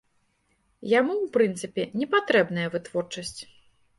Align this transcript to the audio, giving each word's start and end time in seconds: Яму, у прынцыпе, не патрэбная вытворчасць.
Яму, 0.99 1.17
у 1.25 1.27
прынцыпе, 1.35 1.85
не 2.03 2.07
патрэбная 2.13 2.65
вытворчасць. 2.77 3.37